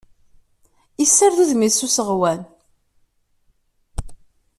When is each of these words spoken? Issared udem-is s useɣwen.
Issared 1.03 1.37
udem-is 1.43 1.75
s 1.79 1.85
useɣwen. 1.85 2.41